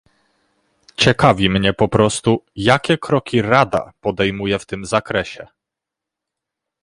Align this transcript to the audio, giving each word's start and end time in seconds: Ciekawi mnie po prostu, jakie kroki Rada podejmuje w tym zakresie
Ciekawi 0.97 1.49
mnie 1.49 1.73
po 1.73 1.87
prostu, 1.87 2.45
jakie 2.55 2.97
kroki 2.97 3.41
Rada 3.41 3.93
podejmuje 4.01 4.59
w 4.59 4.65
tym 4.65 4.85
zakresie 4.85 5.47